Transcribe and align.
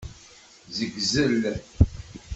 Ssegzel. 0.69 1.41